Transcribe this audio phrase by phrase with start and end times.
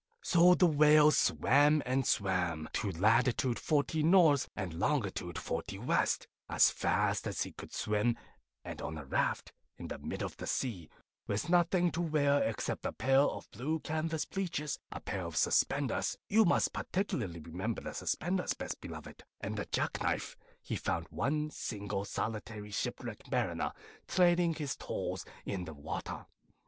[0.23, 7.27] So the Whale swam and swam to latitude Fifty North, longitude Forty West, as fast
[7.27, 8.17] as he could swim,
[8.65, 10.89] and on a raft, in the middle of the sea,
[11.27, 16.17] with nothing to wear except a pair of blue canvas breeches, a pair of suspenders
[16.27, 21.51] (you must particularly remember the suspenders, Best Beloved), and a jack knife, he found one
[21.51, 23.71] single, solitary shipwrecked Mariner,
[24.07, 26.25] trailing his toes in the water.